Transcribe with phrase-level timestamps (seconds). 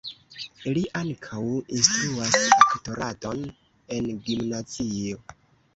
[0.77, 1.43] Li ankaŭ
[1.81, 3.47] instruas aktoradon
[4.01, 5.25] en gimnazio.